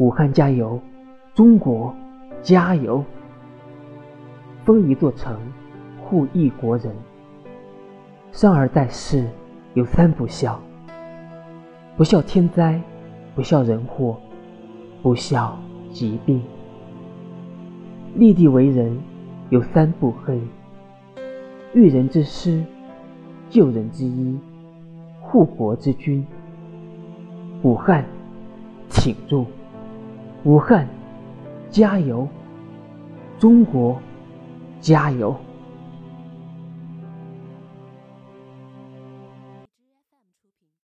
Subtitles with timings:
[0.00, 0.80] 武汉加油，
[1.34, 1.94] 中国
[2.40, 3.04] 加油！
[4.64, 5.38] 封一座城，
[6.00, 6.90] 护一国人。
[8.32, 9.28] 生而在世，
[9.74, 10.58] 有三不孝：
[11.98, 12.80] 不孝天灾，
[13.34, 14.18] 不孝人祸，
[15.02, 15.58] 不孝
[15.92, 16.42] 疾病。
[18.14, 18.98] 立地为人，
[19.50, 20.40] 有三不黑：
[21.74, 22.64] 育人之师，
[23.50, 24.38] 救人之医，
[25.20, 26.26] 护国之君。
[27.62, 28.02] 武汉，
[28.88, 29.44] 请住！
[30.44, 30.88] 武汉，
[31.70, 32.26] 加油！
[33.38, 34.00] 中国，
[34.80, 35.36] 加油！